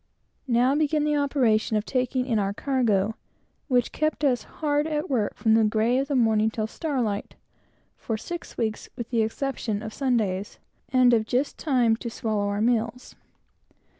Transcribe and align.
Now 0.47 0.73
began 0.73 1.03
the 1.03 1.15
operation 1.15 1.77
of 1.77 1.85
taking 1.85 2.25
in 2.25 2.39
our 2.39 2.53
cargo, 2.55 3.13
which 3.67 3.91
kept 3.91 4.23
us 4.23 4.41
hard 4.41 4.87
at 4.87 5.11
work, 5.11 5.35
from 5.35 5.53
the 5.53 5.63
grey 5.63 5.99
of 5.99 6.07
the 6.07 6.15
morning 6.15 6.49
till 6.49 6.65
star 6.65 7.03
light, 7.03 7.35
for 7.97 8.17
six 8.17 8.57
weeks, 8.57 8.89
with 8.95 9.11
the 9.11 9.21
exception 9.21 9.83
of 9.83 9.93
Sundays, 9.93 10.57
and 10.89 11.13
of 11.13 11.27
just 11.27 11.59
time 11.59 11.95
to 11.97 12.09
swallow 12.09 12.47
our 12.47 12.61
meals. 12.61 13.13